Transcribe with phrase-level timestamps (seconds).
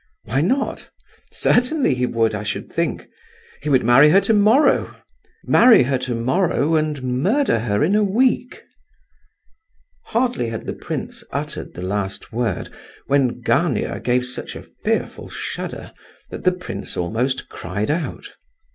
[0.23, 0.89] "Why not?
[1.31, 3.05] Certainly he would, I should think.
[3.61, 8.63] He would marry her tomorrow!—marry her tomorrow and murder her in a week!"
[10.05, 12.73] Hardly had the prince uttered the last word
[13.05, 15.93] when Gania gave such a fearful shudder
[16.31, 18.33] that the prince almost cried out.